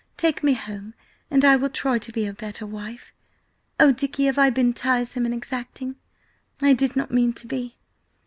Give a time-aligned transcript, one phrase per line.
[0.17, 0.95] Take me home
[1.29, 3.13] and I will try to be a better wife!
[3.79, 5.95] Oh, Dicky, have I been tiresome and exacting?
[6.59, 7.75] I did not mean to be!